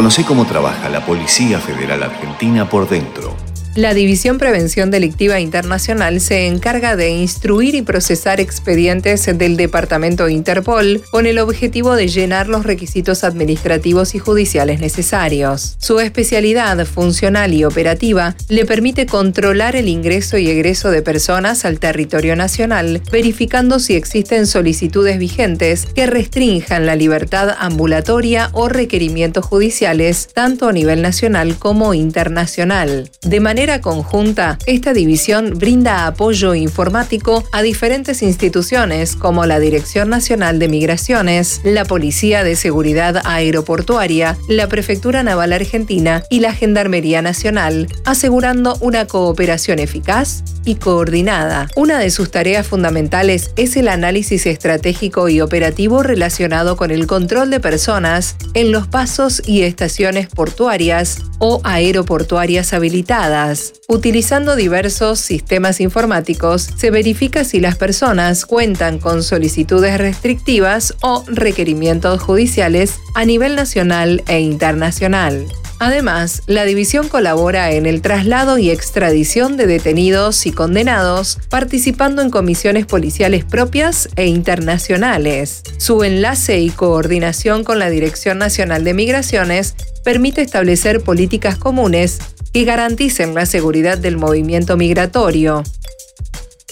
Conoce 0.00 0.24
cómo 0.24 0.46
trabaja 0.46 0.88
la 0.88 1.04
Policía 1.04 1.58
Federal 1.58 2.02
Argentina 2.02 2.66
por 2.66 2.88
dentro. 2.88 3.49
La 3.76 3.94
División 3.94 4.38
Prevención 4.38 4.90
Delictiva 4.90 5.38
Internacional 5.38 6.20
se 6.20 6.48
encarga 6.48 6.96
de 6.96 7.10
instruir 7.10 7.76
y 7.76 7.82
procesar 7.82 8.40
expedientes 8.40 9.26
del 9.38 9.56
Departamento 9.56 10.28
Interpol 10.28 11.04
con 11.12 11.24
el 11.24 11.38
objetivo 11.38 11.94
de 11.94 12.08
llenar 12.08 12.48
los 12.48 12.64
requisitos 12.64 13.22
administrativos 13.22 14.16
y 14.16 14.18
judiciales 14.18 14.80
necesarios. 14.80 15.76
Su 15.78 16.00
especialidad 16.00 16.84
funcional 16.84 17.54
y 17.54 17.62
operativa 17.62 18.34
le 18.48 18.66
permite 18.66 19.06
controlar 19.06 19.76
el 19.76 19.86
ingreso 19.86 20.36
y 20.36 20.50
egreso 20.50 20.90
de 20.90 21.02
personas 21.02 21.64
al 21.64 21.78
territorio 21.78 22.34
nacional, 22.34 23.00
verificando 23.12 23.78
si 23.78 23.94
existen 23.94 24.48
solicitudes 24.48 25.16
vigentes 25.20 25.86
que 25.94 26.06
restrinjan 26.06 26.86
la 26.86 26.96
libertad 26.96 27.54
ambulatoria 27.56 28.50
o 28.52 28.68
requerimientos 28.68 29.46
judiciales, 29.46 30.28
tanto 30.34 30.68
a 30.68 30.72
nivel 30.72 31.02
nacional 31.02 31.54
como 31.56 31.94
internacional. 31.94 33.12
De 33.22 33.38
manera 33.38 33.59
manera 33.60 33.82
conjunta, 33.82 34.56
esta 34.64 34.94
división 34.94 35.58
brinda 35.58 36.06
apoyo 36.06 36.54
informático 36.54 37.44
a 37.52 37.60
diferentes 37.60 38.22
instituciones 38.22 39.16
como 39.16 39.44
la 39.44 39.60
Dirección 39.60 40.08
Nacional 40.08 40.58
de 40.58 40.68
Migraciones, 40.68 41.60
la 41.62 41.84
Policía 41.84 42.42
de 42.42 42.56
Seguridad 42.56 43.20
Aeroportuaria, 43.22 44.38
la 44.48 44.66
Prefectura 44.66 45.22
Naval 45.22 45.52
Argentina 45.52 46.22
y 46.30 46.40
la 46.40 46.54
Gendarmería 46.54 47.20
Nacional, 47.20 47.86
asegurando 48.06 48.78
una 48.80 49.06
cooperación 49.06 49.78
eficaz 49.78 50.42
y 50.64 50.76
coordinada. 50.76 51.68
Una 51.76 51.98
de 51.98 52.08
sus 52.08 52.30
tareas 52.30 52.66
fundamentales 52.66 53.50
es 53.56 53.76
el 53.76 53.88
análisis 53.88 54.46
estratégico 54.46 55.28
y 55.28 55.42
operativo 55.42 56.02
relacionado 56.02 56.76
con 56.76 56.90
el 56.90 57.06
control 57.06 57.50
de 57.50 57.60
personas 57.60 58.36
en 58.54 58.72
los 58.72 58.86
pasos 58.86 59.42
y 59.46 59.62
estaciones 59.64 60.28
portuarias 60.28 61.18
o 61.40 61.60
aeroportuarias 61.64 62.72
habilitadas 62.72 63.49
Utilizando 63.88 64.56
diversos 64.56 65.20
sistemas 65.20 65.80
informáticos, 65.80 66.62
se 66.76 66.90
verifica 66.90 67.44
si 67.44 67.60
las 67.60 67.76
personas 67.76 68.46
cuentan 68.46 68.98
con 68.98 69.22
solicitudes 69.22 69.98
restrictivas 69.98 70.94
o 71.02 71.24
requerimientos 71.26 72.20
judiciales 72.20 72.94
a 73.14 73.24
nivel 73.24 73.56
nacional 73.56 74.22
e 74.26 74.40
internacional. 74.40 75.46
Además, 75.82 76.42
la 76.46 76.66
división 76.66 77.08
colabora 77.08 77.72
en 77.72 77.86
el 77.86 78.02
traslado 78.02 78.58
y 78.58 78.70
extradición 78.70 79.56
de 79.56 79.66
detenidos 79.66 80.44
y 80.44 80.52
condenados, 80.52 81.38
participando 81.48 82.20
en 82.20 82.28
comisiones 82.28 82.84
policiales 82.84 83.46
propias 83.46 84.10
e 84.16 84.26
internacionales. 84.26 85.62
Su 85.78 86.04
enlace 86.04 86.60
y 86.60 86.68
coordinación 86.68 87.64
con 87.64 87.78
la 87.78 87.88
Dirección 87.88 88.36
Nacional 88.36 88.84
de 88.84 88.92
Migraciones 88.92 89.74
permite 90.04 90.42
establecer 90.42 91.00
políticas 91.00 91.56
comunes 91.56 92.18
que 92.52 92.64
garanticen 92.64 93.34
la 93.34 93.46
seguridad 93.46 93.96
del 93.96 94.18
movimiento 94.18 94.76
migratorio. 94.76 95.62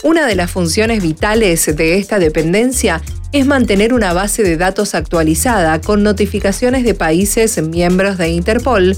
Una 0.05 0.27
de 0.27 0.37
las 0.37 0.51
funciones 0.51 1.03
vitales 1.03 1.75
de 1.75 1.97
esta 1.97 2.19
dependencia 2.19 3.03
es 3.33 3.47
mantener 3.47 3.93
una 3.93 4.13
base 4.13 4.43
de 4.43 4.57
datos 4.57 4.95
actualizada 4.95 5.81
con 5.81 6.03
notificaciones 6.03 6.85
de 6.85 6.95
países 6.95 7.61
miembros 7.63 8.17
de 8.17 8.29
Interpol, 8.29 8.97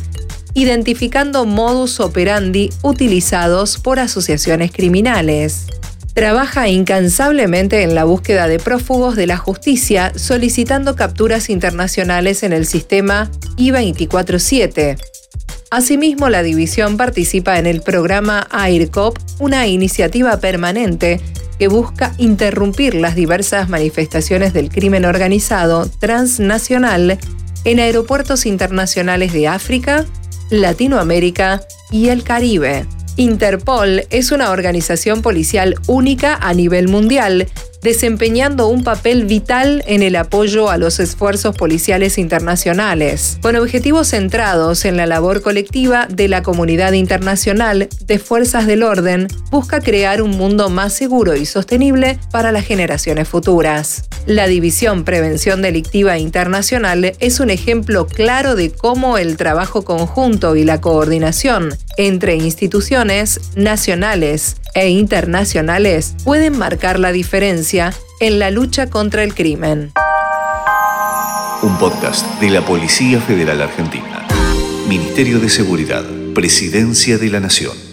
identificando 0.52 1.46
modus 1.46 2.00
operandi 2.00 2.70
utilizados 2.82 3.78
por 3.78 3.98
asociaciones 3.98 4.72
criminales. 4.72 5.66
Trabaja 6.12 6.68
incansablemente 6.68 7.82
en 7.82 7.94
la 7.94 8.04
búsqueda 8.04 8.46
de 8.46 8.58
prófugos 8.58 9.16
de 9.16 9.26
la 9.26 9.38
justicia, 9.38 10.12
solicitando 10.16 10.96
capturas 10.96 11.48
internacionales 11.48 12.42
en 12.42 12.52
el 12.52 12.66
sistema 12.66 13.30
I-24-7. 13.56 14.98
Asimismo, 15.70 16.28
la 16.28 16.42
división 16.42 16.96
participa 16.96 17.56
en 17.60 17.66
el 17.66 17.80
programa 17.80 18.48
AIRCOP, 18.50 19.16
una 19.38 19.68
iniciativa 19.68 20.36
permanente 20.39 21.20
que 21.61 21.68
busca 21.68 22.12
interrumpir 22.18 22.96
las 22.96 23.14
diversas 23.14 23.68
manifestaciones 23.68 24.52
del 24.52 24.68
crimen 24.68 25.05
organizado 25.05 25.89
transnacional 26.00 27.18
en 27.64 27.78
aeropuertos 27.78 28.46
internacionales 28.46 29.33
de 29.33 29.46
África, 29.46 30.06
Latinoamérica 30.50 31.62
y 31.92 32.08
el 32.08 32.24
Caribe. 32.24 32.84
Interpol 33.16 34.06
es 34.11 34.33
una 34.33 34.50
organización 34.50 35.22
policial 35.22 35.77
única 35.86 36.34
a 36.34 36.52
nivel 36.52 36.89
mundial 36.89 37.46
desempeñando 37.83 38.68
un 38.68 38.85
papel 38.85 39.24
vital 39.24 39.83
en 39.86 40.02
el 40.02 40.17
apoyo 40.17 40.70
a 40.70 40.77
los 40.77 41.01
esfuerzos 41.01 41.57
policiales 41.57 42.18
internacionales, 42.18 43.39
con 43.42 43.57
objetivos 43.57 44.08
centrados 44.08 44.85
en 44.85 44.96
la 44.96 45.07
labor 45.07 45.42
colectiva 45.42 46.07
de 46.07 46.29
la 46.29 46.42
comunidad 46.42 46.92
internacional 46.92 47.89
de 48.05 48.19
fuerzas 48.19 48.67
del 48.67 48.83
orden, 48.83 49.29
busca 49.51 49.80
crear 49.80 50.23
un 50.23 50.30
mundo 50.30 50.70
más 50.70 50.92
seguro 50.92 51.36
y 51.36 51.46
sostenible 51.46 52.19
para 52.30 52.52
las 52.52 52.64
generaciones 52.64 53.29
futuras. 53.29 54.05
La 54.27 54.46
División 54.46 55.05
Prevención 55.05 55.63
Delictiva 55.63 56.19
Internacional 56.19 57.14
es 57.19 57.40
un 57.40 57.51
ejemplo 57.51 58.07
claro 58.07 58.55
de 58.55 58.70
cómo 58.70 59.19
el 59.19 59.36
trabajo 59.36 59.83
conjunto 59.83 60.57
y 60.57 60.64
la 60.64 60.80
coordinación 60.80 61.74
entre 62.06 62.36
instituciones 62.36 63.40
nacionales 63.56 64.56
e 64.74 64.88
internacionales 64.88 66.14
pueden 66.24 66.56
marcar 66.56 66.98
la 66.98 67.12
diferencia 67.12 67.92
en 68.20 68.38
la 68.38 68.50
lucha 68.50 68.88
contra 68.88 69.22
el 69.22 69.34
crimen. 69.34 69.92
Un 71.62 71.78
podcast 71.78 72.27
de 72.40 72.50
la 72.50 72.64
Policía 72.64 73.20
Federal 73.20 73.60
Argentina. 73.60 74.27
Ministerio 74.89 75.40
de 75.40 75.50
Seguridad, 75.50 76.05
Presidencia 76.34 77.18
de 77.18 77.28
la 77.28 77.40
Nación. 77.40 77.89